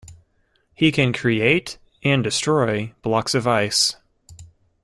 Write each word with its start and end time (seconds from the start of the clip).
He 0.73 0.91
can 0.91 1.13
create 1.13 1.77
and 2.03 2.23
destroy 2.23 2.95
blocks 3.03 3.35
of 3.35 3.45
ice. 3.45 3.97